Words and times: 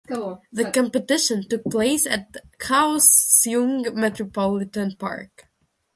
The 0.51 0.71
competition 0.73 1.47
took 1.47 1.63
place 1.65 2.07
at 2.07 2.35
Kaohsiung 2.57 3.93
Metropolitan 3.93 4.95
Park. 4.97 5.47